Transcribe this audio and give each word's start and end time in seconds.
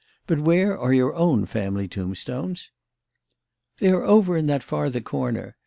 But 0.25 0.39
where 0.39 0.75
are 0.75 0.91
your 0.93 1.13
own 1.13 1.45
family 1.45 1.87
tombstones?" 1.87 2.71
"They 3.77 3.89
are 3.91 4.03
over 4.03 4.35
in 4.35 4.47
that 4.47 4.63
farther 4.63 4.99
corner. 5.01 5.57